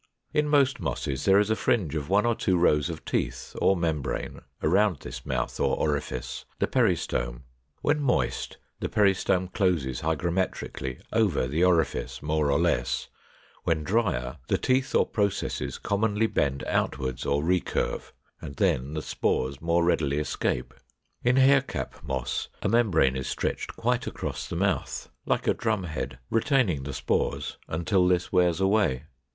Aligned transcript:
In 0.33 0.47
most 0.49 0.79
Mosses 0.79 1.25
there 1.25 1.37
is 1.37 1.51
a 1.51 1.55
fringe 1.55 1.93
of 1.93 2.09
one 2.09 2.25
or 2.25 2.33
two 2.33 2.57
rows 2.57 2.89
of 2.89 3.05
teeth 3.05 3.55
or 3.61 3.77
membrane 3.77 4.39
around 4.63 4.97
this 5.01 5.27
mouth 5.27 5.59
or 5.59 5.77
orifice, 5.77 6.43
the 6.57 6.65
Peristome. 6.65 7.43
When 7.83 8.01
moist 8.01 8.57
the 8.79 8.89
peristome 8.89 9.49
closes 9.49 10.01
hygrometrically 10.01 10.99
over 11.13 11.45
the 11.47 11.63
orifice 11.63 12.19
more 12.23 12.49
or 12.51 12.57
less; 12.57 13.09
when 13.63 13.83
drier 13.83 14.39
the 14.47 14.57
teeth 14.57 14.95
or 14.95 15.05
processes 15.05 15.77
commonly 15.77 16.25
bend 16.25 16.63
outward 16.65 17.23
or 17.23 17.43
recurve; 17.43 18.11
and 18.41 18.55
then 18.55 18.95
the 18.95 19.03
spores 19.03 19.61
more 19.61 19.83
readily 19.83 20.17
escape. 20.17 20.73
In 21.23 21.35
Hair 21.35 21.61
cap 21.61 22.01
Moss 22.03 22.49
a 22.63 22.67
membrane 22.67 23.15
is 23.15 23.27
stretched 23.27 23.75
quite 23.75 24.07
across 24.07 24.47
the 24.47 24.55
mouth, 24.55 25.09
like 25.27 25.45
a 25.45 25.53
drum 25.53 25.83
head, 25.83 26.17
retaining 26.31 26.85
the 26.85 26.93
spores 26.95 27.59
until 27.67 28.07
this 28.07 28.31
wears 28.33 28.59
away. 28.59 29.03